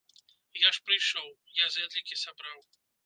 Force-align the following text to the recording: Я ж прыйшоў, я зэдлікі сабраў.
Я 0.67 0.71
ж 0.77 0.81
прыйшоў, 0.87 1.27
я 1.63 1.69
зэдлікі 1.77 2.21
сабраў. 2.25 2.59